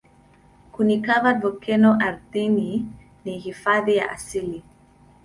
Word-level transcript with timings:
Kuni-covered 0.77 1.41
volkeno 1.43 1.91
ardhini 2.05 2.85
ni 3.25 3.37
hifadhi 3.45 3.95
ya 3.97 4.11
asili. 4.11 4.63